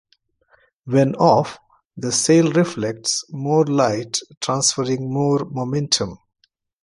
[0.85, 1.59] When off,
[1.95, 6.17] the sail reflects more light, transferring more momentum.